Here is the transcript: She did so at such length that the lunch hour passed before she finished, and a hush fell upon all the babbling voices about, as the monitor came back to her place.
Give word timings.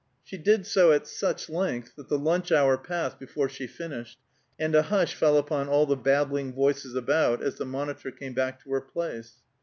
She 0.23 0.39
did 0.39 0.65
so 0.65 0.91
at 0.91 1.05
such 1.05 1.47
length 1.47 1.95
that 1.95 2.09
the 2.09 2.17
lunch 2.17 2.51
hour 2.51 2.75
passed 2.75 3.19
before 3.19 3.47
she 3.47 3.67
finished, 3.67 4.17
and 4.57 4.73
a 4.73 4.81
hush 4.81 5.13
fell 5.13 5.37
upon 5.37 5.69
all 5.69 5.85
the 5.85 5.95
babbling 5.95 6.53
voices 6.53 6.95
about, 6.95 7.43
as 7.43 7.57
the 7.59 7.65
monitor 7.65 8.09
came 8.09 8.33
back 8.33 8.63
to 8.63 8.71
her 8.71 8.81
place. 8.81 9.43